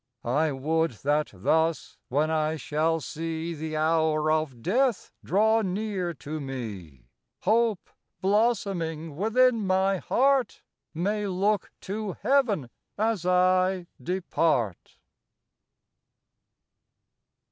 [0.25, 6.39] I would that thus, when I shall see The hour of death draw near to
[6.39, 7.05] me,
[7.41, 7.87] Hope,
[8.19, 10.63] blossoming within my heart,
[10.95, 14.97] May look to heaven as I depart.